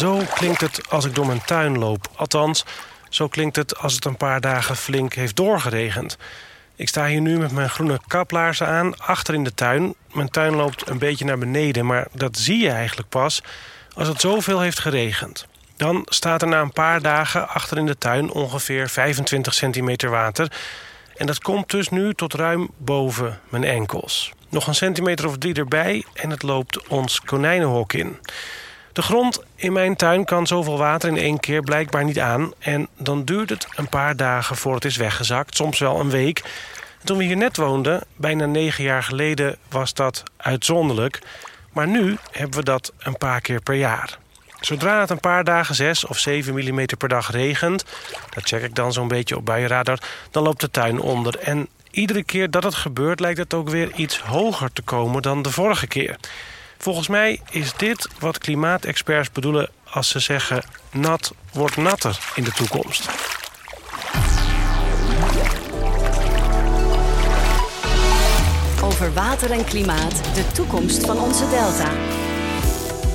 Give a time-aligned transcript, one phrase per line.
[0.00, 2.10] Zo klinkt het als ik door mijn tuin loop.
[2.16, 2.64] Althans,
[3.08, 6.16] zo klinkt het als het een paar dagen flink heeft doorgeregend.
[6.76, 9.94] Ik sta hier nu met mijn groene kaplaarzen aan, achter in de tuin.
[10.12, 13.42] Mijn tuin loopt een beetje naar beneden, maar dat zie je eigenlijk pas...
[13.94, 15.46] als het zoveel heeft geregend.
[15.76, 20.52] Dan staat er na een paar dagen achter in de tuin ongeveer 25 centimeter water...
[21.16, 24.32] en dat komt dus nu tot ruim boven mijn enkels.
[24.48, 28.18] Nog een centimeter of drie erbij en het loopt ons konijnenhok in...
[29.00, 32.52] De grond in mijn tuin kan zoveel water in één keer blijkbaar niet aan...
[32.58, 36.42] en dan duurt het een paar dagen voor het is weggezakt, soms wel een week.
[37.04, 41.18] toen we hier net woonden, bijna negen jaar geleden, was dat uitzonderlijk.
[41.72, 44.18] Maar nu hebben we dat een paar keer per jaar.
[44.60, 47.84] Zodra het een paar dagen 6 of 7 mm per dag regent...
[48.34, 49.98] dat check ik dan zo'n beetje op buienradar,
[50.30, 51.38] dan loopt de tuin onder.
[51.38, 55.42] En iedere keer dat het gebeurt lijkt het ook weer iets hoger te komen dan
[55.42, 56.16] de vorige keer...
[56.82, 60.62] Volgens mij is dit wat klimaatexperts bedoelen als ze zeggen...
[60.92, 63.08] nat wordt natter in de toekomst.
[68.82, 72.19] Over water en klimaat, de toekomst van onze delta.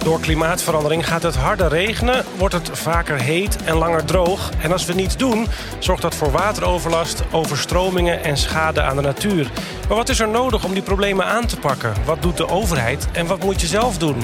[0.05, 4.51] Door klimaatverandering gaat het harder regenen, wordt het vaker heet en langer droog.
[4.61, 5.47] En als we niets doen,
[5.79, 9.51] zorgt dat voor wateroverlast, overstromingen en schade aan de natuur.
[9.87, 11.93] Maar wat is er nodig om die problemen aan te pakken?
[12.05, 14.15] Wat doet de overheid en wat moet je zelf doen?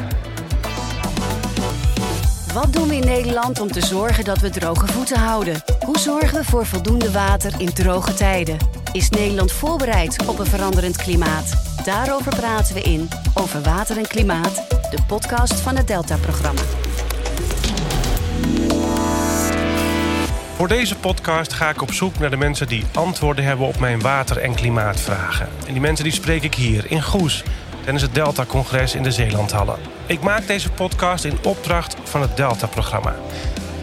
[2.54, 5.64] Wat doen we in Nederland om te zorgen dat we droge voeten houden?
[5.86, 8.58] Hoe zorgen we voor voldoende water in droge tijden?
[8.92, 11.70] Is Nederland voorbereid op een veranderend klimaat?
[11.84, 16.62] Daarover praten we in Over Water en Klimaat, de podcast van het Delta-programma.
[20.56, 24.02] Voor deze podcast ga ik op zoek naar de mensen die antwoorden hebben op mijn
[24.02, 25.48] water- en klimaatvragen.
[25.68, 27.44] En die mensen die spreek ik hier in Goes
[27.82, 29.80] tijdens het Delta-congres in de Zeelandhallen.
[30.06, 33.16] Ik maak deze podcast in opdracht van het Delta-programma.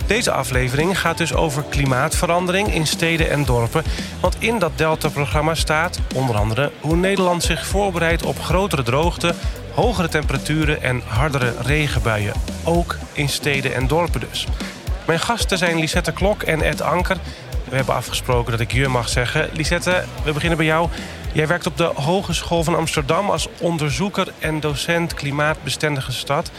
[0.07, 3.85] Deze aflevering gaat dus over klimaatverandering in steden en dorpen.
[4.21, 9.35] Want in dat Delta-programma staat onder andere hoe Nederland zich voorbereidt op grotere droogte,
[9.79, 12.33] hogere temperaturen en hardere regenbuien.
[12.65, 14.47] Ook in steden en dorpen dus.
[15.07, 17.17] Mijn gasten zijn Lisette Klok en Ed Anker.
[17.69, 19.49] We hebben afgesproken dat ik je mag zeggen.
[19.53, 20.89] Lisette, we beginnen bij jou.
[21.33, 26.51] Jij werkt op de Hogeschool van Amsterdam als onderzoeker en docent klimaatbestendige stad.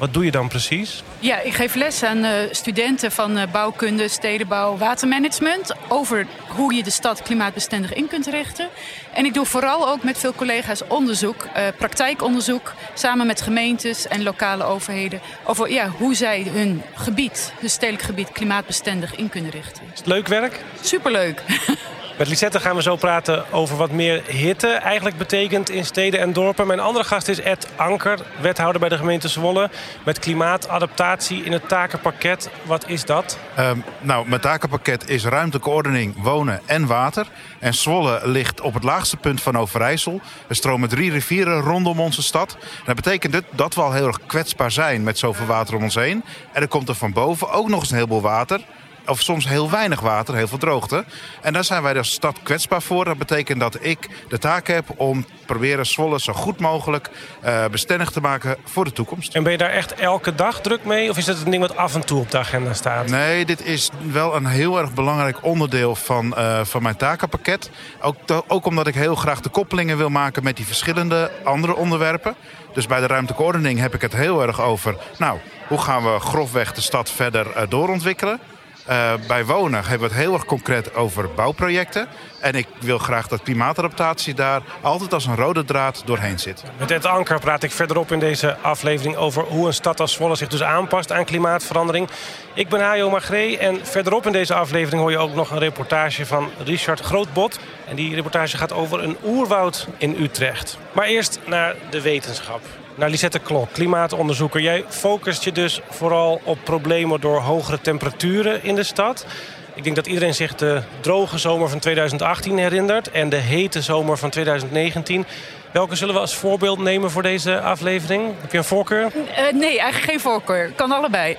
[0.00, 1.02] Wat doe je dan precies?
[1.18, 5.74] Ja, ik geef les aan uh, studenten van uh, bouwkunde, stedenbouw, watermanagement.
[5.88, 8.68] Over hoe je de stad klimaatbestendig in kunt richten.
[9.14, 12.72] En ik doe vooral ook met veel collega's onderzoek, uh, praktijkonderzoek.
[12.94, 15.20] Samen met gemeentes en lokale overheden.
[15.44, 19.82] Over ja, hoe zij hun gebied, hun stedelijk gebied, klimaatbestendig in kunnen richten.
[19.92, 20.60] Is het leuk werk?
[20.80, 21.42] Superleuk.
[22.20, 26.32] Met Lisette gaan we zo praten over wat meer hitte eigenlijk betekent in steden en
[26.32, 26.66] dorpen.
[26.66, 29.70] Mijn andere gast is Ed Anker, wethouder bij de gemeente Zwolle.
[30.04, 32.50] Met klimaatadaptatie in het takenpakket.
[32.62, 33.38] Wat is dat?
[33.58, 37.26] Um, nou, mijn takenpakket is ruimtelijke ordening, wonen en water.
[37.58, 40.20] En Zwolle ligt op het laagste punt van Overijssel.
[40.48, 42.56] Er stromen drie rivieren rondom onze stad.
[42.84, 46.24] Dat betekent dat we al heel erg kwetsbaar zijn met zoveel water om ons heen.
[46.52, 48.60] En er komt er van boven ook nog eens een heleboel water
[49.06, 51.04] of soms heel weinig water, heel veel droogte.
[51.42, 53.04] En daar zijn wij als stad kwetsbaar voor.
[53.04, 57.10] Dat betekent dat ik de taak heb om proberen Zwolle zo goed mogelijk
[57.44, 59.34] uh, bestendig te maken voor de toekomst.
[59.34, 61.10] En ben je daar echt elke dag druk mee?
[61.10, 63.06] Of is het een ding wat af en toe op de agenda staat?
[63.06, 67.70] Nee, dit is wel een heel erg belangrijk onderdeel van, uh, van mijn takenpakket.
[68.00, 72.34] Ook, ook omdat ik heel graag de koppelingen wil maken met die verschillende andere onderwerpen.
[72.74, 74.96] Dus bij de ruimtelijke ordening heb ik het heel erg over...
[75.18, 75.38] nou,
[75.68, 78.40] hoe gaan we grofweg de stad verder uh, doorontwikkelen?
[78.90, 82.08] Uh, bij wonen hebben we het heel erg concreet over bouwprojecten.
[82.40, 86.62] En ik wil graag dat klimaatadaptatie daar altijd als een rode draad doorheen zit.
[86.78, 90.34] Met Ed Anker praat ik verderop in deze aflevering over hoe een stad als Zwolle
[90.34, 92.08] zich dus aanpast aan klimaatverandering.
[92.54, 96.26] Ik ben Hajo Magree en verderop in deze aflevering hoor je ook nog een reportage
[96.26, 97.58] van Richard Grootbot.
[97.88, 100.78] En die reportage gaat over een oerwoud in Utrecht.
[100.92, 102.60] Maar eerst naar de wetenschap
[103.00, 104.60] naar Lisette Klok, klimaatonderzoeker.
[104.60, 109.26] Jij focust je dus vooral op problemen door hogere temperaturen in de stad.
[109.74, 114.18] Ik denk dat iedereen zich de droge zomer van 2018 herinnert en de hete zomer
[114.18, 115.26] van 2019.
[115.72, 118.34] Welke zullen we als voorbeeld nemen voor deze aflevering?
[118.40, 119.12] Heb je een voorkeur?
[119.16, 120.72] Uh, nee, eigenlijk geen voorkeur.
[120.76, 121.36] Kan allebei.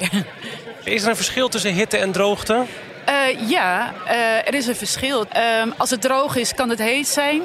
[0.84, 2.66] Is er een verschil tussen hitte en droogte?
[3.09, 5.25] Uh, ja, uh, er is een verschil.
[5.36, 7.42] Uh, als het droog is, kan het heet zijn.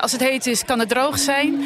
[0.00, 1.64] als het heet is, kan het droog zijn.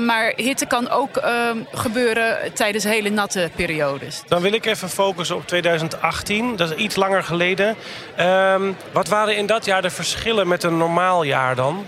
[0.00, 4.22] maar hitte kan ook ehm, gebeuren tijdens hele natte periodes.
[4.28, 6.56] Dan wil ik even focussen op 2018.
[6.56, 7.76] Dat is iets langer geleden.
[8.16, 11.84] Ehm, wat waren in dat jaar de verschillen met een normaal jaar dan?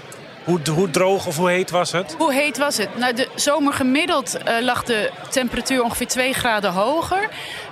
[0.49, 2.15] Hoe, hoe droog of hoe heet was het?
[2.19, 2.99] Hoe heet was het?
[2.99, 7.29] Nou, de zomer gemiddeld uh, lag de temperatuur ongeveer 2 graden hoger.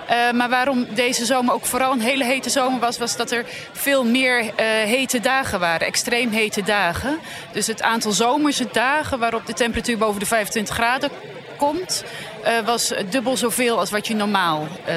[0.09, 3.45] Uh, maar waarom deze zomer ook vooral een hele hete zomer was, was dat er
[3.71, 7.19] veel meer uh, hete dagen waren, extreem hete dagen.
[7.51, 11.09] Dus het aantal zomerse dagen waarop de temperatuur boven de 25 graden
[11.57, 12.03] komt,
[12.47, 14.93] uh, was dubbel zoveel als wat je normaal uh,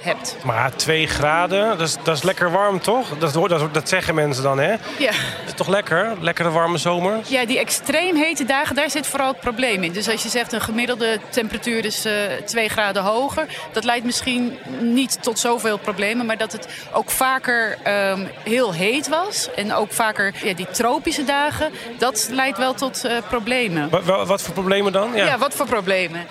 [0.00, 0.36] hebt.
[0.44, 3.18] Maar 2 graden, dat is, dat is lekker warm toch?
[3.18, 4.70] Dat, dat, dat zeggen mensen dan, hè?
[4.98, 5.10] Ja.
[5.10, 6.12] Dat is toch lekker?
[6.20, 7.18] Lekkere warme zomer?
[7.26, 9.92] Ja, die extreem hete dagen, daar zit vooral het probleem in.
[9.92, 12.12] Dus als je zegt een gemiddelde temperatuur is uh,
[12.44, 13.46] 2 graden hoger...
[13.72, 16.26] dat leidt misschien niet tot zoveel problemen...
[16.26, 17.78] maar dat het ook vaker
[18.10, 19.48] um, heel heet was...
[19.56, 21.70] en ook vaker ja, die tropische dagen...
[21.98, 23.90] dat leidt wel tot uh, problemen.
[23.90, 25.10] Wat, wat, voor problemen dan?
[25.14, 26.26] Ja, ja wat voor problemen?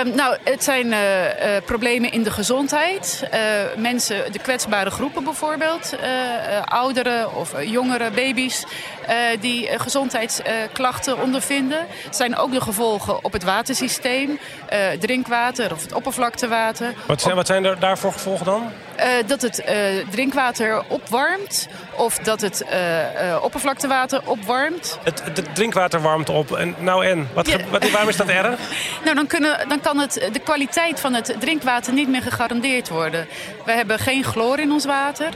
[0.00, 1.32] Um, nou, het zijn uh, uh,
[1.64, 3.28] problemen in de gezondheid.
[3.34, 3.40] Uh,
[3.76, 5.96] mensen, de kwetsbare groepen bijvoorbeeld.
[6.64, 8.64] ouderen of jongere baby's
[9.40, 11.86] die gezondheidsklachten ondervinden.
[12.04, 14.38] Het zijn ook de gevolgen op het watersysteem.
[15.00, 16.94] drinkwater of het oppervlaktewater.
[17.06, 18.72] Wat zijn, wat zijn er daarvoor gevolgen dan?
[19.26, 19.64] Dat het
[20.10, 22.64] drinkwater opwarmt of dat het
[23.42, 24.98] oppervlaktewater opwarmt.
[25.02, 26.52] Het, het, drinkwater warmt op.
[26.52, 27.28] En, nou en?
[27.34, 27.58] Wat, ja.
[27.70, 28.58] wat, waarom is dat erg?
[29.04, 33.26] nou, dan, kunnen, dan kan het, de kwaliteit van het drinkwater niet meer gegarandeerd worden.
[33.64, 35.28] We hebben geen chloor in ons water.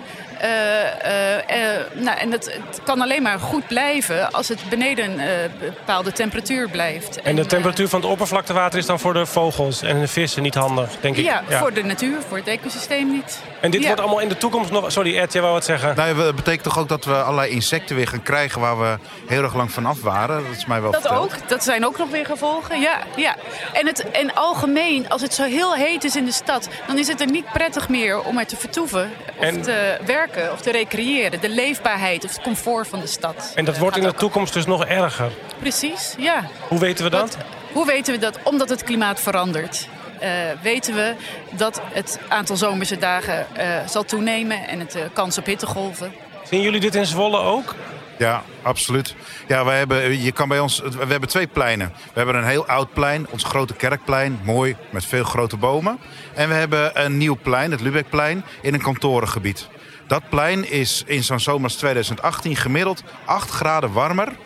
[0.42, 5.18] Uh, uh, uh, nou, en het, het, kan alleen maar goed blijven als het beneden
[5.18, 7.22] een bepaalde temperatuur blijft.
[7.22, 10.54] En de temperatuur van het oppervlaktewater is dan voor de vogels en de vissen niet
[10.54, 11.24] handig, denk ik?
[11.24, 11.58] Ja, ja.
[11.58, 13.40] voor de natuur, voor het ecosysteem niet.
[13.60, 13.86] En dit ja.
[13.86, 14.92] wordt allemaal in de toekomst nog...
[14.92, 15.96] Sorry Ed, jij wou wat zeggen?
[15.96, 18.60] Nou, dat betekent toch ook dat we allerlei insecten weer gaan krijgen...
[18.60, 20.44] waar we heel erg lang vanaf waren?
[20.46, 21.32] Dat is mij wel Dat verteld.
[21.32, 22.98] ook, dat zijn ook nog weer gevolgen, ja.
[23.16, 23.36] ja.
[23.72, 26.68] En, het, en algemeen, als het zo heel heet is in de stad...
[26.86, 30.27] dan is het er niet prettig meer om er te vertoeven of En- te werken
[30.52, 31.40] of te recreëren.
[31.40, 33.52] De leefbaarheid of het comfort van de stad.
[33.54, 35.30] En dat wordt in de toekomst dus nog erger.
[35.58, 36.44] Precies, ja.
[36.68, 37.20] Hoe weten we dat?
[37.36, 38.38] Wat- hoe weten we dat?
[38.42, 39.88] Omdat het klimaat verandert.
[40.18, 40.30] eh,
[40.62, 41.14] weten we
[41.50, 46.12] dat het aantal zomerse dagen eh, zal toenemen en het eh, kans op hittegolven.
[46.50, 47.74] Zien jullie dit in Zwolle ook?
[48.18, 49.14] Ja, absoluut.
[49.48, 51.92] Ja, wij hebben, je kan bij ons, we hebben twee pleinen.
[52.04, 55.98] We hebben een heel oud plein, ons grote kerkplein, mooi, met veel grote bomen.
[56.34, 59.68] En we hebben een nieuw plein, het Lubekplein, in een kantorengebied.
[60.08, 64.36] Dat plein is in zomer als 2018 gemiddeld 8 graden warmer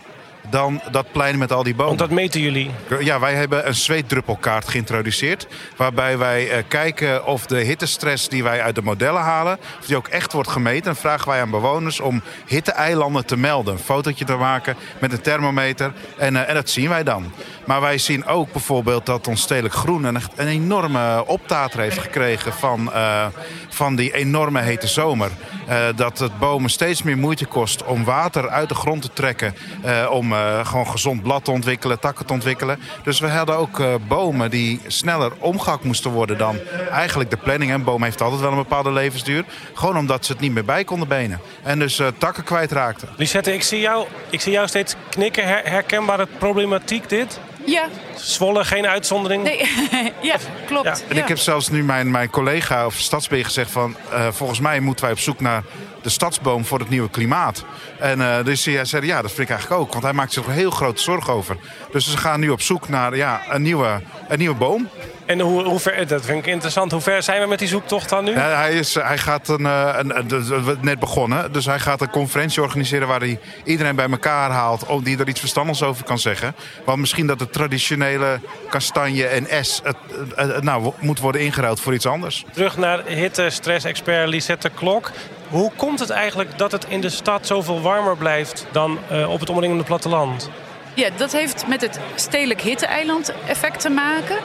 [0.50, 1.96] dan dat plein met al die bomen.
[1.96, 2.70] Want dat meten jullie.
[3.00, 5.46] Ja, wij hebben een zweetdruppelkaart geïntroduceerd.
[5.76, 9.58] Waarbij wij eh, kijken of de hittestress die wij uit de modellen halen...
[9.80, 10.84] of die ook echt wordt gemeten.
[10.84, 13.74] Dan vragen wij aan bewoners om hitteeilanden te melden.
[13.74, 15.92] Een fotootje te maken met een thermometer.
[16.18, 17.32] En, eh, en dat zien wij dan.
[17.64, 20.04] Maar wij zien ook bijvoorbeeld dat ons stedelijk groen...
[20.04, 23.26] een, een enorme optater heeft gekregen van, eh,
[23.68, 25.30] van die enorme hete zomer.
[25.66, 29.54] Eh, dat het bomen steeds meer moeite kost om water uit de grond te trekken...
[29.82, 32.78] eh, om eh, gewoon gezond blad te ontwikkelen, takken te ontwikkelen.
[33.04, 36.56] Dus we hadden ook eh, bomen die sneller omgehakt moesten worden dan
[36.90, 37.72] eigenlijk de planning.
[37.72, 39.44] Een boom heeft altijd wel een bepaalde levensduur.
[39.74, 41.40] Gewoon omdat ze het niet meer bij konden benen.
[41.62, 43.08] En dus eh, takken kwijtraakten.
[43.16, 45.46] Lisette, ik zie jou, ik zie jou steeds knikken.
[45.46, 47.40] Her- herkenbare problematiek dit?
[47.66, 47.84] Ja,
[48.16, 49.42] Zwolle, geen uitzondering?
[49.42, 49.58] nee,
[50.20, 50.36] ja,
[50.66, 50.84] klopt.
[50.84, 53.96] Ja, En ik heb zelfs nu mijn, mijn collega of stadsbeheer gezegd van...
[54.12, 55.62] eh, volgens mij moeten wij op zoek naar
[56.02, 57.64] de stadsboom voor het nieuwe klimaat.
[57.98, 59.92] En eh, dus hij zei, ja, dat vind ik eigenlijk ook.
[59.92, 61.56] Want hij maakt zich er heel grote zorgen over.
[61.92, 64.88] Dus ze gaan nu op zoek naar ja, een, nieuwe, een nieuwe boom.
[65.26, 66.92] En hoe, hoe ver, dat vind ik interessant.
[66.92, 68.30] Hoe ver zijn we met die zoektocht dan nu?
[68.30, 71.52] Ja, hij, is, hij gaat een, eh, een, net begonnen.
[71.52, 74.86] Dus hij gaat een conferentie organiseren waar hij iedereen bij elkaar haalt.
[74.86, 76.54] om Die er iets verstandigs over kan zeggen.
[76.84, 78.01] Want misschien dat de traditionele
[78.68, 79.96] kastanje en S het,
[80.36, 82.44] het- het- nou, moet worden ingeruild voor iets anders.
[82.52, 85.10] Terug naar hitte-stress-expert Lisette Klok.
[85.48, 89.40] Hoe komt het eigenlijk dat het in de stad zoveel warmer blijft dan eh, op
[89.40, 90.50] het omringende platteland?
[90.94, 94.36] Ja, dat heeft met het stedelijk hitte-eiland effect te maken.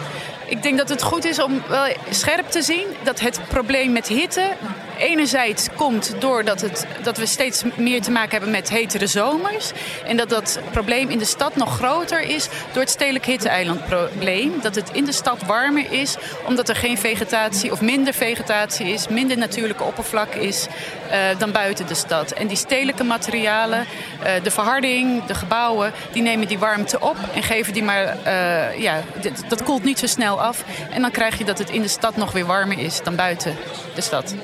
[0.46, 4.08] Ik denk dat het goed is om wel scherp te zien dat het probleem met
[4.08, 4.52] hitte
[4.98, 9.72] enerzijds komt doordat het, dat we steeds meer te maken hebben met hetere zomers.
[10.06, 14.54] En dat dat probleem in de stad nog groter is door het stedelijk hitte-eilandprobleem.
[14.62, 19.08] Dat het in de stad warmer is omdat er geen vegetatie of minder vegetatie is,
[19.08, 20.68] minder natuurlijke oppervlak is
[21.10, 22.32] eh, dan buiten de stad.
[22.32, 23.86] En die stedelijke materialen,
[24.24, 28.82] eh, de verharding, de gebouwen, die nemen die warmte op en geven die maar, eh,
[28.82, 29.02] ja,
[29.48, 30.64] dat koelt niet zo snel af.
[30.90, 33.56] En dan krijg je dat het in de stad nog weer warmer is dan buiten
[33.96, 34.36] de stad.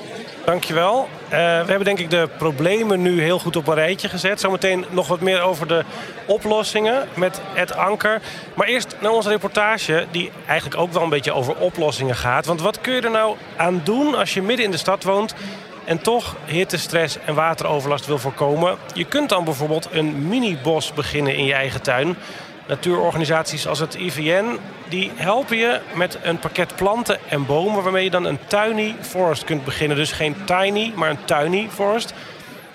[0.44, 1.08] Dankjewel.
[1.28, 1.38] Eh we
[1.70, 4.40] hebben denk ik de problemen nu heel goed op een rijtje gezet.
[4.40, 5.84] Zometeen nog wat meer over de
[6.26, 8.20] oplossingen met Ed Anker.
[8.54, 12.46] Maar eerst naar onze reportage die eigenlijk ook wel een beetje over oplossingen gaat.
[12.46, 15.34] Want wat kun je er nou aan doen als je midden in de stad woont...
[15.84, 18.76] en toch hittestress en wateroverlast wil voorkomen.
[18.94, 22.16] Je kunt dan bijvoorbeeld een mini-bos beginnen in je eigen tuin.
[22.66, 28.10] Natuurorganisaties als het IVN die helpen je met een pakket planten en bomen waarmee je
[28.10, 29.96] dan een tiny forest kunt beginnen.
[29.96, 32.14] Dus geen tiny, maar een tiny forest.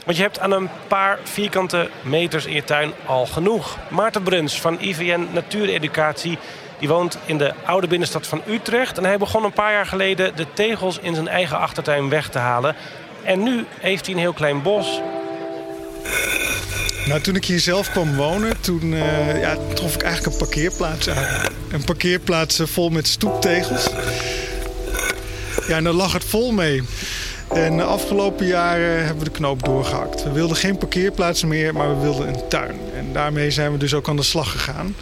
[0.06, 3.78] Want je hebt aan een paar vierkante meters in je tuin al genoeg.
[3.88, 6.38] Maarten Bruns van IVN Natuureducatie
[6.80, 8.98] die woont in de oude binnenstad van Utrecht.
[8.98, 12.40] En hij begon een paar jaar geleden de tegels in zijn eigen achtertuin weg te
[12.40, 12.76] halen.
[13.24, 15.02] En nu heeft hij een heel klein bos.
[17.10, 21.10] Nou, toen ik hier zelf kwam wonen, toen uh, ja, trof ik eigenlijk een parkeerplaats
[21.10, 21.52] aan.
[21.72, 23.90] Een parkeerplaats vol met stoeptegels.
[25.68, 26.84] Ja, en daar lag het vol mee.
[27.54, 30.24] En de afgelopen jaren hebben we de knoop doorgehakt.
[30.24, 32.80] We wilden geen parkeerplaatsen meer, maar we wilden een tuin.
[32.96, 34.96] En daarmee zijn we dus ook aan de slag gegaan.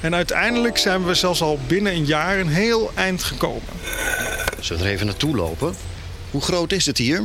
[0.00, 3.62] En uiteindelijk zijn we zelfs al binnen een jaar een heel eind gekomen.
[4.60, 5.74] Zullen we er even naartoe lopen?
[6.30, 7.22] Hoe groot is het hier?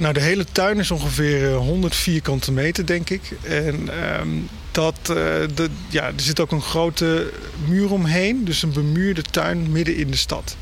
[0.00, 3.22] Nou, de hele tuin is ongeveer 100 eh, vierkante meter, denk ik.
[3.42, 4.28] En ehm,
[4.70, 5.16] dat, uh,
[5.54, 7.32] de, ja, er zit ook een grote
[7.66, 8.44] muur omheen.
[8.44, 10.56] Dus een bemuurde tuin midden in de stad.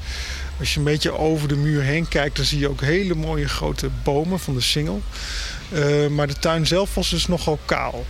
[0.58, 3.48] Als je een beetje over de muur heen kijkt, dan zie je ook hele mooie
[3.48, 5.02] grote bomen van de singel.
[5.72, 8.06] Uh, maar de tuin zelf was dus nogal kaal.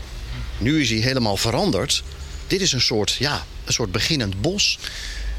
[0.58, 2.02] Nu is hij helemaal veranderd.
[2.46, 4.78] Dit is een soort, ja, een soort beginnend bos.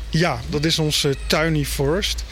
[0.10, 2.24] Ja, dat is ons uh, Tiny Forest.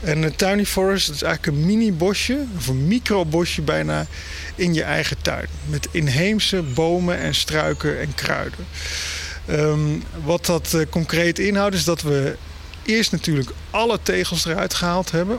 [0.00, 4.06] En een Tiny Forest is eigenlijk een mini-bosje, of een micro-bosje bijna,
[4.54, 5.46] in je eigen tuin.
[5.66, 8.66] Met inheemse bomen en struiken en kruiden.
[9.50, 12.36] Um, wat dat uh, concreet inhoudt is dat we
[12.84, 15.38] eerst natuurlijk alle tegels eruit gehaald hebben.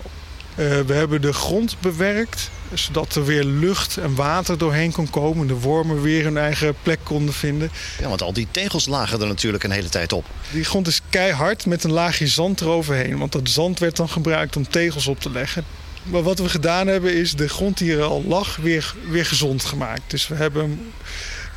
[0.57, 5.47] Uh, we hebben de grond bewerkt, zodat er weer lucht en water doorheen kon komen.
[5.47, 7.71] De wormen weer hun eigen plek konden vinden.
[8.00, 10.25] Ja, want al die tegels lagen er natuurlijk een hele tijd op.
[10.51, 13.17] Die grond is keihard met een laagje zand eroverheen.
[13.17, 15.65] Want dat zand werd dan gebruikt om tegels op te leggen.
[16.03, 19.63] Maar wat we gedaan hebben is de grond die er al lag weer, weer gezond
[19.63, 20.01] gemaakt.
[20.07, 20.93] Dus we hebben hem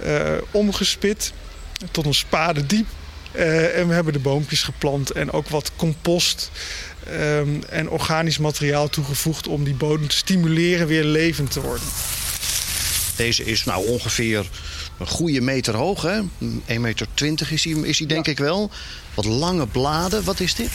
[0.05, 1.33] uh, omgespit
[1.91, 2.87] tot een spade diep.
[3.33, 6.51] Uh, en we hebben de boompjes geplant en ook wat compost
[7.11, 11.87] um, en organisch materiaal toegevoegd om die bodem te stimuleren weer levend te worden.
[13.17, 14.47] Deze is nou ongeveer
[14.99, 16.21] een goede meter hoog, hè?
[16.21, 16.27] 1,20
[16.81, 18.33] meter is hij, is hij denk ja.
[18.33, 18.71] ik wel.
[19.15, 20.71] Wat lange bladen, wat is dit?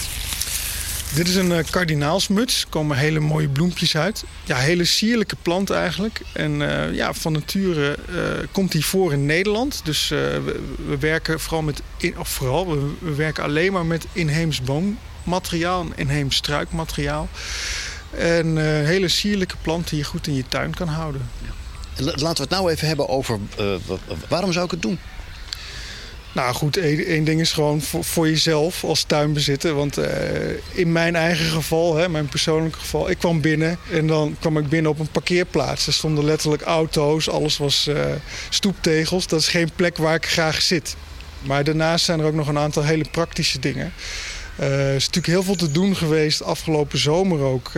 [1.14, 2.62] Dit is een uh, kardinaalsmuts.
[2.62, 4.24] Er komen hele mooie bloempjes uit.
[4.44, 6.22] Ja, hele sierlijke plant eigenlijk.
[6.34, 9.82] En uh, ja, van nature uh, komt die voor in Nederland.
[9.84, 11.82] Dus we, we, werken vooral met...
[12.18, 15.86] Of vooral, we, we, werken alleen maar met inheems boommateriaal.
[15.96, 17.28] Inheems struikmateriaal.
[18.10, 21.30] En hele sierlijke plant die je goed in je tuin kan houden.
[21.96, 23.40] Laten we het nou even hebben over...
[24.30, 25.00] waarom zou ik het doen?
[26.34, 29.74] Nou goed, één ding is gewoon voor, jezelf als tuinbezitter.
[29.74, 30.06] Want uh,
[30.72, 34.70] in mijn eigen geval, hè, mijn persoonlijke geval, ik kwam binnen en dan kwam ik
[34.70, 35.88] binnen op een parkeerplaats.
[35.88, 38.06] Er stonden letterlijk auto's, alles was uh,
[38.50, 39.28] stoeptegels.
[39.28, 40.96] Dat is geen plek waar ik graag zit.
[41.42, 43.94] Maar daarnaast zijn er ook nog een aantal hele praktische dingen.
[44.60, 47.72] Uh, er is natuurlijk heel veel te doen geweest afgelopen zomer ook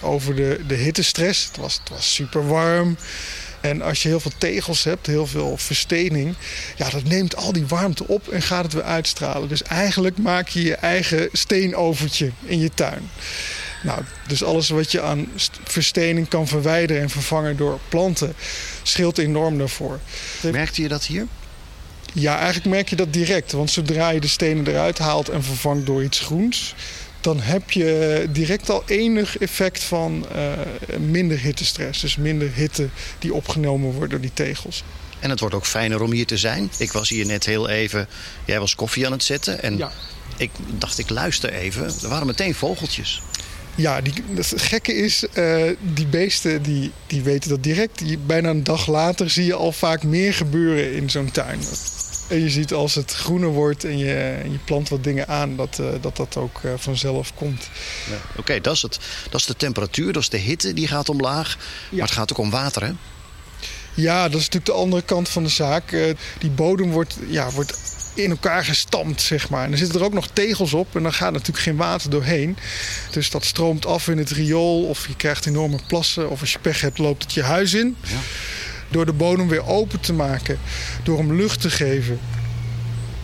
[0.00, 1.46] over de, de hittestress.
[1.46, 2.96] Het was, het was super warm.
[3.60, 6.34] En als je heel veel tegels hebt, heel veel verstening,
[6.76, 9.48] ja, dat neemt al die warmte op en gaat het weer uitstralen.
[9.48, 13.10] Dus eigenlijk maak je je eigen steenovertje in je tuin.
[13.82, 15.28] Nou, dus alles wat je aan
[15.64, 18.34] verstening kan verwijderen en vervangen door planten,
[18.82, 20.00] scheelt enorm daarvoor.
[20.52, 21.26] Merkte je dat hier?
[22.12, 23.52] Ja, eigenlijk merk je dat direct.
[23.52, 26.74] Want zodra je de stenen eruit haalt en vervangt door iets groens,
[27.20, 30.52] dan heb je direct al enig effect van uh,
[30.98, 32.00] minder hittestress.
[32.00, 34.84] Dus minder hitte die opgenomen wordt door die tegels.
[35.18, 36.70] En het wordt ook fijner om hier te zijn.
[36.78, 38.08] Ik was hier net heel even,
[38.44, 39.62] jij was koffie aan het zetten.
[39.62, 39.92] En ja.
[40.36, 41.84] ik dacht, ik luister even.
[42.02, 43.22] Er waren meteen vogeltjes.
[43.74, 45.62] Ja, die, het gekke is, uh,
[45.94, 47.98] die beesten die, die weten dat direct.
[47.98, 51.60] Die, bijna een dag later zie je al vaak meer gebeuren in zo'n tuin.
[52.30, 55.78] En je ziet als het groener wordt en je, je plant wat dingen aan, dat
[55.80, 57.68] uh, dat, dat ook uh, vanzelf komt.
[58.10, 58.98] Ja, Oké, okay, dat, is het,
[59.30, 61.56] dat is de temperatuur, dat is de hitte die gaat omlaag.
[61.90, 61.96] Ja.
[61.96, 62.92] Maar het gaat ook om water, hè?
[63.94, 65.92] Ja, dat is natuurlijk de andere kant van de zaak.
[65.92, 67.78] Uh, die bodem wordt, ja, wordt
[68.14, 69.64] in elkaar gestampt, zeg maar.
[69.64, 72.56] En er zitten er ook nog tegels op en dan gaat natuurlijk geen water doorheen.
[73.10, 76.30] Dus dat stroomt af in het riool of je krijgt enorme plassen.
[76.30, 77.96] Of als je pech hebt, loopt het je huis in.
[78.02, 78.18] Ja
[78.90, 80.58] door de bodem weer open te maken,
[81.02, 82.18] door hem lucht te geven.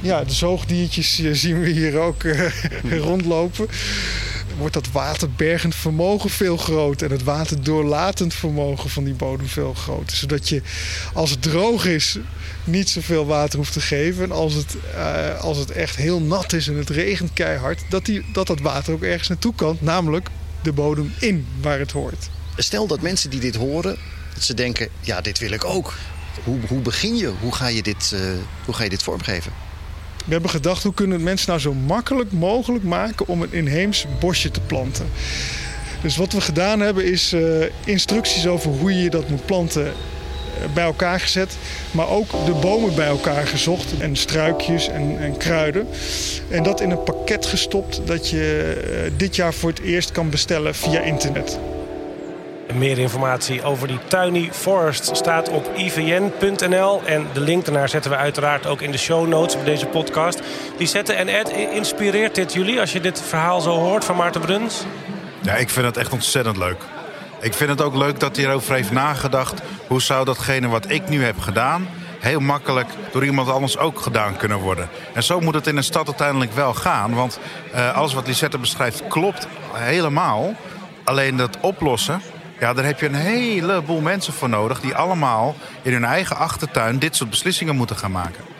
[0.01, 2.51] Ja, de zoogdiertjes eh, zien we hier ook uh,
[2.99, 3.69] rondlopen.
[4.59, 10.17] Wordt dat waterbergend vermogen veel groter en het waterdoorlatend vermogen van die bodem veel groter.
[10.17, 10.63] Zodat je
[11.13, 12.19] als het droog is
[12.65, 14.25] niet zoveel water hoeft te geven.
[14.25, 18.05] En als het, uh, als het echt heel nat is en het regent keihard, dat,
[18.05, 20.29] die, dat dat water ook ergens naartoe kan, namelijk
[20.63, 22.29] de bodem in waar het hoort.
[22.57, 23.97] Stel dat mensen die dit horen,
[24.37, 25.95] dat ze denken, ja, dit wil ik ook.
[26.45, 27.33] Hoe, hoe begin je?
[27.41, 28.21] Hoe ga je, dit, uh,
[28.65, 29.53] hoe ga je dit vormgeven?
[30.25, 34.51] We hebben gedacht, hoe kunnen mensen nou zo makkelijk mogelijk maken om een inheems bosje
[34.51, 35.11] te planten?
[36.03, 39.93] Dus wat we gedaan hebben is uh, instructies over hoe je dat moet planten
[40.75, 41.57] bij elkaar gezet.
[41.91, 43.99] Maar ook de bomen bij elkaar gezocht.
[43.99, 45.87] En struikjes en, en kruiden.
[46.49, 50.75] En dat in een pakket gestopt dat je dit jaar voor het eerst kan bestellen
[50.75, 51.59] via internet.
[52.75, 57.03] Meer informatie over die Tiny Forest staat op ivn.nl.
[57.05, 60.41] En de link daarnaar zetten we uiteraard ook in de show notes van deze podcast.
[60.79, 64.85] Lisette en Ed, inspireert dit jullie als je dit verhaal zo hoort van Maarten Bruns?
[65.43, 66.83] Ja, ik vind het echt ontzettend leuk.
[67.41, 69.63] Ik vind het ook leuk dat hij erover heeft nagedacht.
[69.87, 71.89] Hoe zou datgene wat ik nu heb gedaan...
[72.21, 74.89] heel makkelijk door iemand anders ook gedaan kunnen worden.
[75.13, 77.15] En zo moet het in een stad uiteindelijk wel gaan.
[77.15, 77.39] Want
[77.75, 80.55] uh, alles wat Lisette beschrijft klopt helemaal.
[81.05, 82.23] Alleen dat oplossen,
[82.59, 84.81] ja, daar heb je een heleboel mensen voor nodig...
[84.81, 88.56] die allemaal in hun eigen achtertuin dit soort beslissingen moeten gaan maken.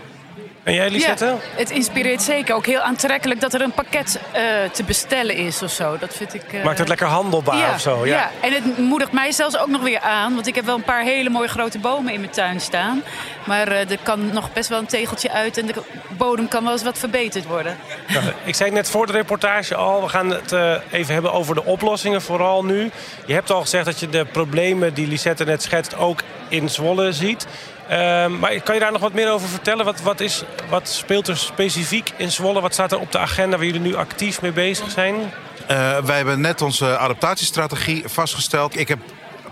[0.67, 1.25] En jij, Lisette?
[1.25, 2.55] Ja, het inspireert zeker.
[2.55, 4.41] Ook heel aantrekkelijk dat er een pakket uh,
[4.73, 5.99] te bestellen is of zo.
[5.99, 6.53] Dat vind ik...
[6.53, 6.65] Uh...
[6.65, 8.07] Maakt het lekker handelbaar ja, of zo?
[8.07, 8.17] Ja.
[8.17, 10.35] ja, en het moedigt mij zelfs ook nog weer aan.
[10.35, 13.03] Want ik heb wel een paar hele mooie grote bomen in mijn tuin staan.
[13.45, 15.59] Maar uh, er kan nog best wel een tegeltje uit.
[15.59, 15.75] En de
[16.09, 17.77] bodem kan wel eens wat verbeterd worden.
[18.09, 20.03] Nou, ik zei net voor de reportage al.
[20.03, 20.53] We gaan het
[20.91, 22.91] even hebben over de oplossingen vooral nu.
[23.27, 27.13] Je hebt al gezegd dat je de problemen die Lisette net schetst ook in Zwolle
[27.13, 27.47] ziet.
[27.91, 29.85] Uh, maar kan je daar nog wat meer over vertellen?
[29.85, 32.61] Wat, wat, is, wat speelt er specifiek in Zwolle?
[32.61, 35.15] Wat staat er op de agenda waar jullie nu actief mee bezig zijn?
[35.15, 38.79] Uh, wij hebben net onze adaptatiestrategie vastgesteld.
[38.79, 38.99] Ik heb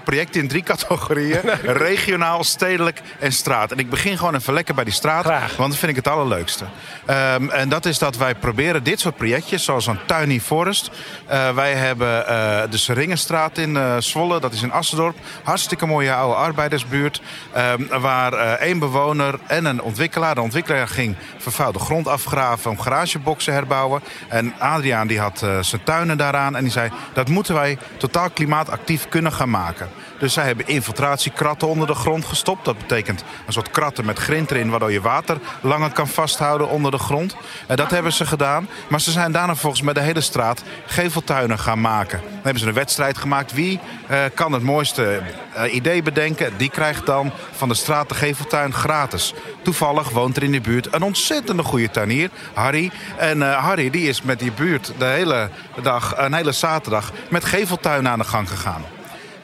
[0.04, 1.40] projecten in drie categorieën.
[1.88, 3.72] Regionaal, stedelijk en straat.
[3.72, 5.24] En ik begin gewoon even lekker bij die straat.
[5.24, 5.56] Graag.
[5.56, 6.64] Want dat vind ik het allerleukste.
[7.10, 10.90] Um, en dat is dat wij proberen dit soort projectjes, zoals een Tuiny Forest.
[11.30, 15.16] Uh, wij hebben uh, de Seringenstraat in uh, Zwolle, dat is in Assendorp.
[15.42, 17.20] Hartstikke mooie oude arbeidersbuurt.
[17.56, 20.34] Um, waar één bewoner en een ontwikkelaar.
[20.34, 24.02] De ontwikkelaar ging vervuilde grond afgraven om garageboxen herbouwen.
[24.28, 26.56] En Adriaan die had zijn tuinen daaraan.
[26.56, 29.88] En die zei, dat moeten wij totaal klimaatactief kunnen gaan maken.
[30.18, 32.64] Dus zij hebben infiltratiekratten onder de grond gestopt.
[32.64, 34.70] Dat betekent een soort kratten met grind erin...
[34.70, 37.36] waardoor je water langer kan vasthouden onder de grond.
[37.66, 38.68] En dat hebben ze gedaan.
[38.88, 42.18] Maar ze zijn daarna volgens met de hele straat geveltuinen gaan maken.
[42.20, 43.52] Dan hebben ze een wedstrijd gemaakt.
[43.52, 43.80] Wie
[44.10, 45.20] uh, kan het mooiste
[45.56, 46.56] uh, idee bedenken?
[46.56, 49.34] Die krijgt dan van de straat de geveltuin gratis.
[49.62, 52.90] Toevallig woont er in de buurt een ontzettende goede tuinier, Harry.
[53.16, 55.50] En Harry die is met die buurt de hele
[55.82, 57.12] dag, een hele zaterdag...
[57.28, 58.84] met geveltuinen aan de gang gegaan.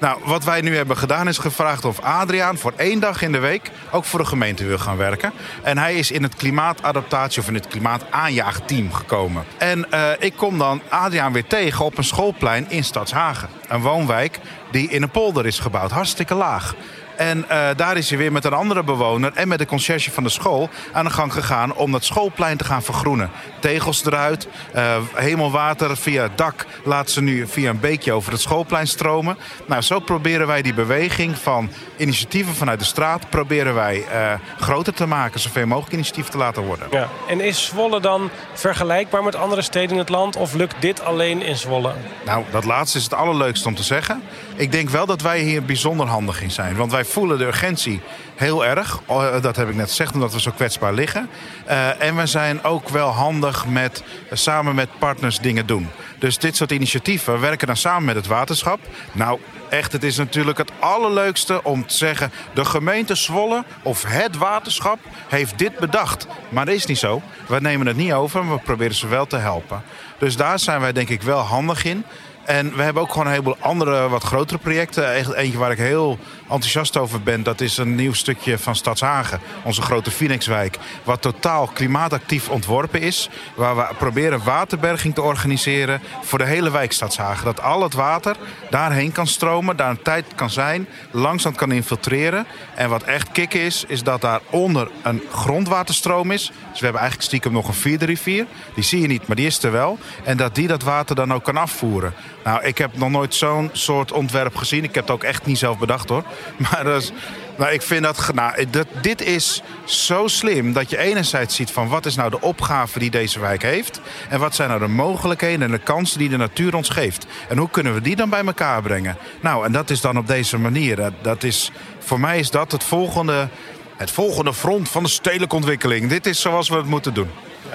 [0.00, 3.38] Nou, wat wij nu hebben gedaan is gevraagd of Adriaan voor één dag in de
[3.38, 5.32] week ook voor de gemeente wil gaan werken.
[5.62, 9.44] En hij is in het klimaatadaptatie of in het klimaataanjaagteam gekomen.
[9.58, 13.48] En uh, ik kom dan Adriaan weer tegen op een schoolplein in Stadshagen.
[13.68, 14.38] Een woonwijk
[14.70, 16.74] die in een polder is gebouwd, hartstikke laag.
[17.20, 20.22] En uh, daar is hij weer met een andere bewoner en met de conciërge van
[20.22, 23.30] de school aan de gang gegaan om dat schoolplein te gaan vergroenen.
[23.58, 28.40] Tegels eruit, uh, hemelwater via het dak laat ze nu via een beekje over het
[28.40, 29.36] schoolplein stromen.
[29.66, 34.94] Nou, zo proberen wij die beweging van initiatieven vanuit de straat proberen wij uh, groter
[34.94, 36.88] te maken, zoveel mogelijk initiatieven te laten worden.
[36.90, 37.08] Ja.
[37.28, 41.42] En is Zwolle dan vergelijkbaar met andere steden in het land of lukt dit alleen
[41.42, 41.94] in Zwolle?
[42.24, 44.22] Nou, dat laatste is het allerleukste om te zeggen.
[44.56, 48.00] Ik denk wel dat wij hier bijzonder handig in zijn, want wij voelen de urgentie
[48.40, 49.00] heel erg.
[49.40, 51.28] Dat heb ik net gezegd, omdat we zo kwetsbaar liggen.
[51.68, 55.88] Uh, en we zijn ook wel handig met samen met partners dingen doen.
[56.18, 58.80] Dus dit soort initiatieven werken dan samen met het waterschap.
[59.12, 62.32] Nou, echt, het is natuurlijk het allerleukste om te zeggen...
[62.54, 64.98] de gemeente Zwolle of het waterschap
[65.28, 66.26] heeft dit bedacht.
[66.48, 67.22] Maar dat is niet zo.
[67.46, 69.82] We nemen het niet over, maar we proberen ze wel te helpen.
[70.18, 72.04] Dus daar zijn wij denk ik wel handig in.
[72.44, 75.34] En we hebben ook gewoon een heleboel andere, wat grotere projecten.
[75.34, 76.18] Eentje waar ik heel
[76.50, 79.40] enthousiast over ben, dat is een nieuw stukje van Stadshagen.
[79.62, 80.78] Onze grote Phoenixwijk.
[81.04, 83.28] Wat totaal klimaatactief ontworpen is.
[83.54, 87.44] Waar we proberen waterberging te organiseren voor de hele wijk Stadshagen.
[87.44, 88.36] Dat al het water
[88.70, 90.88] daarheen kan stromen, daar een tijd kan zijn.
[91.10, 92.46] Langzaam kan infiltreren.
[92.74, 96.46] En wat echt kicken is, is dat daaronder een grondwaterstroom is.
[96.46, 98.46] Dus we hebben eigenlijk stiekem nog een vierde rivier.
[98.74, 99.98] Die zie je niet, maar die is er wel.
[100.24, 102.14] En dat die dat water dan ook kan afvoeren.
[102.44, 104.84] Nou, ik heb nog nooit zo'n soort ontwerp gezien.
[104.84, 106.24] Ik heb het ook echt niet zelf bedacht hoor.
[107.60, 108.66] Maar ik vind dat, nou,
[109.00, 113.10] dit is zo slim dat je enerzijds ziet van wat is nou de opgave die
[113.10, 114.00] deze wijk heeft.
[114.28, 117.26] En wat zijn nou de mogelijkheden en de kansen die de natuur ons geeft.
[117.48, 119.16] En hoe kunnen we die dan bij elkaar brengen?
[119.40, 120.96] Nou, en dat is dan op deze manier.
[120.96, 123.48] Dat, dat is, voor mij is dat het volgende,
[123.96, 126.08] het volgende front van de stedelijke ontwikkeling.
[126.08, 127.30] Dit is zoals we het moeten doen.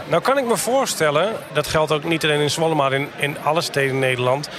[0.08, 3.38] Nou kan ik me voorstellen, dat geldt ook niet alleen in Zwolle, maar in, in
[3.43, 4.49] alle steden in Nederland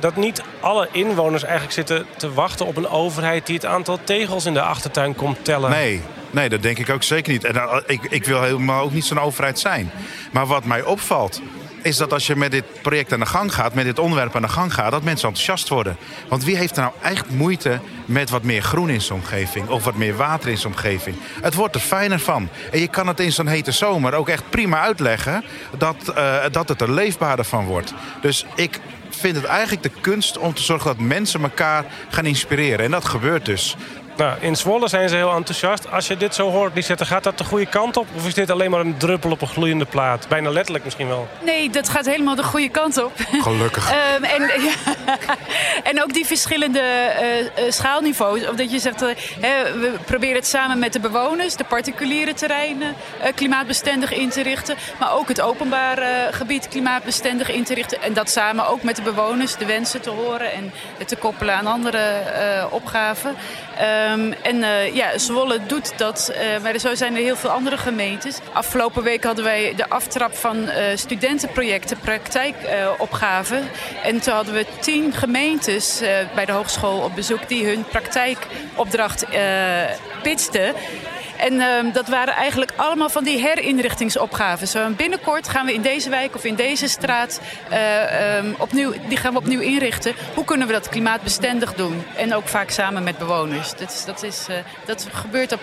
[0.00, 4.46] dat niet alle inwoners eigenlijk zitten te wachten op een overheid die het aantal tegels
[4.46, 5.70] in de achtertuin komt tellen.
[5.70, 7.44] Nee, nee dat denk ik ook zeker niet.
[7.44, 9.90] En uh, ik, ik wil helemaal ook niet zo'n overheid zijn.
[10.32, 11.40] Maar wat mij opvalt,
[11.82, 14.42] is dat als je met dit project aan de gang gaat, met dit onderwerp aan
[14.42, 15.96] de gang gaat, dat mensen enthousiast worden.
[16.28, 19.84] Want wie heeft er nou echt moeite met wat meer groen in zijn omgeving of
[19.84, 21.16] wat meer water in zijn omgeving?
[21.42, 22.48] Het wordt er fijner van.
[22.70, 25.44] En je kan het in zo'n hete zomer ook echt prima uitleggen
[25.78, 27.94] dat, uh, dat het er leefbaarder van wordt.
[28.20, 32.84] Dus ik vind het eigenlijk de kunst om te zorgen dat mensen elkaar gaan inspireren.
[32.84, 33.76] En dat gebeurt dus.
[34.20, 35.90] Nou, in Zwolle zijn ze heel enthousiast.
[35.90, 38.06] Als je dit zo hoort, Lisette, gaat dat de goede kant op?
[38.16, 40.28] Of is dit alleen maar een druppel op een gloeiende plaat?
[40.28, 41.28] Bijna letterlijk misschien wel.
[41.44, 43.12] Nee, dat gaat helemaal de goede kant op.
[43.40, 43.92] Gelukkig.
[43.92, 44.94] um, en, ja,
[45.82, 46.82] en ook die verschillende
[47.58, 48.48] uh, schaalniveaus.
[48.48, 49.08] Of dat je zegt, uh,
[49.40, 52.94] we proberen het samen met de bewoners, de particuliere terreinen,
[53.34, 54.76] klimaatbestendig in te richten.
[54.98, 58.02] Maar ook het openbare gebied klimaatbestendig in te richten.
[58.02, 60.72] En dat samen ook met de bewoners, de wensen te horen en
[61.06, 62.22] te koppelen aan andere
[62.70, 63.36] opgaven.
[64.12, 67.76] Um, en uh, ja, Zwolle doet dat, uh, maar zo zijn er heel veel andere
[67.76, 68.38] gemeentes.
[68.52, 73.68] Afgelopen week hadden wij de aftrap van uh, studentenprojecten, praktijkopgaven.
[74.02, 76.00] en toen hadden we tien gemeentes
[76.34, 79.26] bij de hogeschool op bezoek die hun praktijkopdracht
[80.22, 80.74] pitchten.
[81.40, 84.68] En uh, dat waren eigenlijk allemaal van die herinrichtingsopgaven.
[84.68, 89.16] Zo binnenkort gaan we in deze wijk of in deze straat uh, um, opnieuw, die
[89.16, 90.14] gaan we opnieuw inrichten.
[90.34, 92.04] Hoe kunnen we dat klimaatbestendig doen?
[92.16, 93.70] En ook vaak samen met bewoners.
[93.70, 95.60] Dat, is, dat, is, uh, dat gebeurt op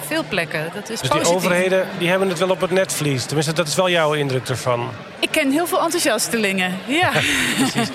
[0.00, 0.70] veel plekken.
[0.74, 1.22] Dat is dus positief.
[1.22, 3.24] die overheden die hebben het wel op het netvlies.
[3.24, 4.90] Tenminste, dat is wel jouw indruk ervan.
[5.18, 7.10] Ik ken heel veel enthousiastelingen, ja.
[7.58, 7.88] Precies.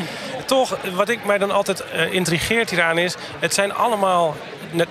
[0.45, 3.15] Toch, wat ik mij dan altijd intrigeert hieraan is...
[3.39, 4.35] het zijn allemaal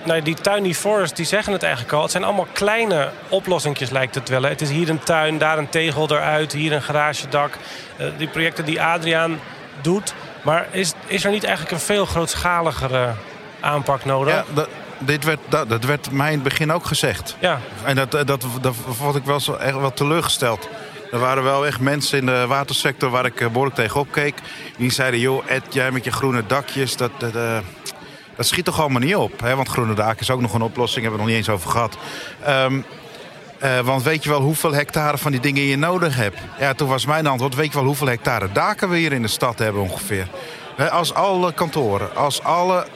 [0.03, 2.01] nou, die tiny forest, die zeggen het eigenlijk al.
[2.01, 4.41] Het zijn allemaal kleine oplossingjes, lijkt het wel.
[4.41, 4.49] Hè.
[4.49, 7.57] Het is hier een tuin, daar een tegel eruit, hier een garagedak.
[7.97, 9.39] Uh, die projecten die Adriaan
[9.81, 10.13] doet.
[10.41, 13.13] Maar is, is er niet eigenlijk een veel grootschaligere
[13.59, 14.33] aanpak nodig?
[14.33, 14.67] Ja, dat,
[14.99, 17.35] dit werd, dat, dat, werd mij in het begin ook gezegd.
[17.39, 17.59] Ja.
[17.83, 20.69] En dat, dat, dat, dat vond ik wel, zo, echt wel teleurgesteld.
[21.11, 24.35] Er waren wel echt mensen in de watersector waar ik behoorlijk tegenop keek.
[24.77, 27.11] Die zeiden, joh Ed, jij met je groene dakjes, dat...
[27.17, 27.57] dat uh,
[28.35, 29.39] dat schiet toch allemaal niet op.
[29.39, 29.55] Hè?
[29.55, 31.97] Want groene daken is ook nog een oplossing, hebben we nog niet eens over gehad.
[32.47, 32.85] Um,
[33.63, 36.37] uh, want weet je wel hoeveel hectare van die dingen je nodig hebt?
[36.59, 39.27] Ja, toen was mijn antwoord, weet je wel hoeveel hectare daken we hier in de
[39.27, 40.27] stad hebben ongeveer?
[40.91, 42.87] Als alle kantoren, als alle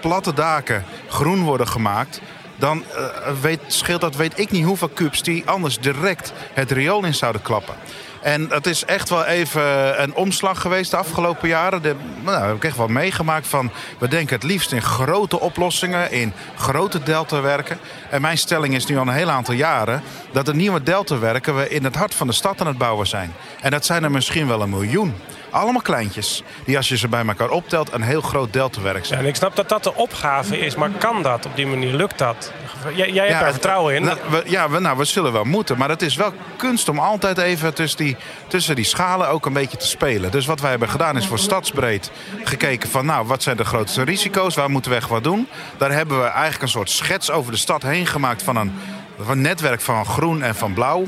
[0.00, 2.20] platte daken groen worden gemaakt...
[2.56, 7.04] dan uh, weet, scheelt dat weet ik niet hoeveel kubus die anders direct het riool
[7.04, 7.74] in zouden klappen.
[8.22, 11.82] En het is echt wel even een omslag geweest de afgelopen jaren.
[11.82, 13.70] De, nou, heb ik echt wel meegemaakt van...
[13.98, 17.78] we denken het liefst in grote oplossingen, in grote deltawerken.
[18.10, 20.02] En mijn stelling is nu al een heel aantal jaren...
[20.32, 23.34] dat de nieuwe deltawerken we in het hart van de stad aan het bouwen zijn.
[23.60, 25.14] En dat zijn er misschien wel een miljoen.
[25.50, 26.42] Allemaal kleintjes.
[26.64, 29.18] Die als je ze bij elkaar optelt een heel groot deltawerk zijn.
[29.18, 30.74] Ja, en ik snap dat dat de opgave is.
[30.74, 31.94] Maar kan dat op die manier?
[31.94, 32.52] Lukt dat?
[32.94, 34.02] Jij, jij hebt ja, er vertrouwen in.
[34.02, 35.78] Nou, we, ja, we, nou, we zullen wel moeten.
[35.78, 39.52] Maar het is wel kunst om altijd even tussen die, tussen die schalen ook een
[39.52, 40.30] beetje te spelen.
[40.30, 42.10] Dus wat wij hebben gedaan is voor stadsbreed
[42.44, 43.06] gekeken van...
[43.06, 44.54] nou, wat zijn de grootste risico's?
[44.54, 45.48] Waar moeten we echt wat doen?
[45.78, 48.42] Daar hebben we eigenlijk een soort schets over de stad heen gemaakt...
[48.42, 48.72] van een,
[49.20, 51.06] van een netwerk van groen en van blauw.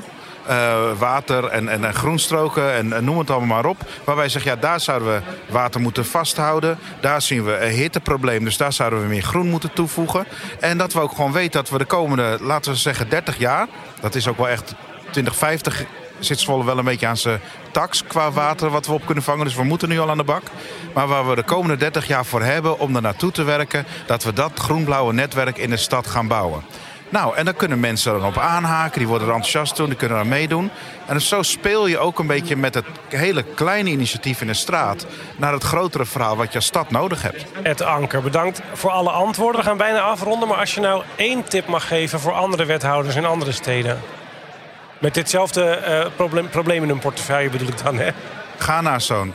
[0.48, 3.78] Uh, water en, en, en groenstroken en, noem het allemaal maar op.
[4.04, 6.78] Waarbij je zegt, ja, daar zouden we water moeten vasthouden.
[7.00, 10.26] Daar zien we een hitteprobleem, dus daar zouden we meer groen moeten toevoegen.
[10.60, 13.66] En dat we ook gewoon weten dat we de komende, laten we zeggen, 30 jaar...
[14.00, 14.74] dat is ook wel echt
[15.10, 15.84] 2050
[16.24, 19.44] zit Zwolle wel een beetje aan zijn tax qua water wat we op kunnen vangen.
[19.44, 20.42] Dus we moeten nu al aan de bak.
[20.94, 23.86] Maar waar we de komende 30 jaar voor hebben om er naartoe te werken...
[24.06, 26.62] dat we dat groen-blauwe netwerk in de stad gaan bouwen.
[27.10, 28.98] Nou, en dan kunnen mensen er op aanhaken.
[28.98, 30.70] Die worden er enthousiast toen, die kunnen er meedoen.
[31.06, 35.06] En zo speel je ook een beetje met het hele kleine initiatief in de straat...
[35.36, 37.44] naar het grotere verhaal wat je als stad nodig hebt.
[37.62, 39.60] Ed Anker, bedankt voor alle antwoorden.
[39.60, 40.48] We gaan bijna afronden.
[40.48, 44.00] Maar als je nou één tip mag geven voor andere wethouders in andere steden...
[44.98, 48.10] met ditzelfde uh, probleem, probleem in hun portefeuille bedoel ik dan, hè?
[48.58, 49.34] Ga naar zo'n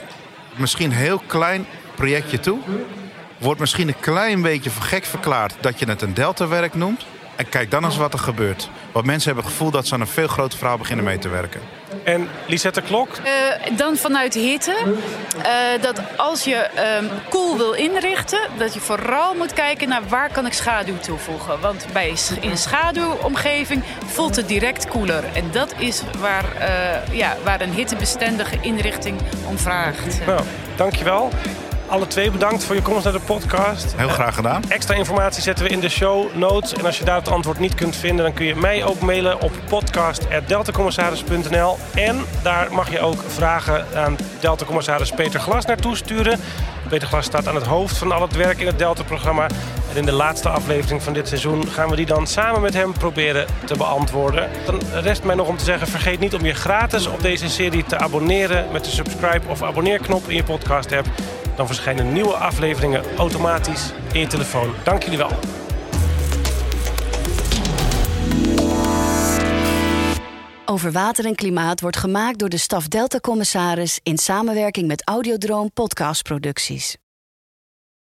[0.56, 2.60] misschien heel klein projectje toe.
[3.38, 7.06] Wordt misschien een klein beetje voor gek verklaard dat je het een deltawerk noemt...
[7.36, 8.70] En kijk dan eens wat er gebeurt.
[8.92, 11.30] Want mensen hebben het gevoel dat ze aan een veel groter verhaal beginnen mee te
[11.30, 11.62] werken.
[12.04, 13.10] En Lisette Klok?
[13.18, 14.76] Uh, dan vanuit hitte.
[15.38, 16.70] Uh, dat als je
[17.00, 21.60] um, koel wil inrichten, dat je vooral moet kijken naar waar kan ik schaduw toevoegen.
[21.60, 25.24] Want bij in schaduwomgeving voelt het direct koeler.
[25.34, 30.26] En dat is waar, uh, ja, waar een hittebestendige inrichting om vraagt.
[30.26, 30.42] Nou,
[30.76, 31.32] dankjewel.
[31.88, 33.94] Alle twee bedankt voor je komst naar de podcast.
[33.96, 34.64] Heel graag gedaan.
[34.68, 36.74] Extra informatie zetten we in de show notes.
[36.74, 39.42] En als je daar het antwoord niet kunt vinden, dan kun je mij ook mailen
[39.42, 41.78] op podcast.deltacommissaris.nl.
[41.96, 46.40] En daar mag je ook vragen aan Delta-commissaris Peter Glas naartoe sturen.
[46.90, 49.48] Peter Glas staat aan het hoofd van al het werk in het Delta-programma.
[49.92, 52.94] En in de laatste aflevering van dit seizoen gaan we die dan samen met hem
[52.94, 54.50] proberen te beantwoorden.
[54.66, 57.84] Dan rest mij nog om te zeggen, vergeet niet om je gratis op deze serie
[57.84, 61.08] te abonneren met de subscribe of abonneerknop in je podcast app.
[61.56, 64.74] Dan verschijnen nieuwe afleveringen automatisch in je telefoon.
[64.84, 65.32] Dank jullie wel.
[70.66, 75.72] Over water en klimaat wordt gemaakt door de staf Delta Commissaris in samenwerking met Audiodroom
[75.74, 76.98] Podcastproducties.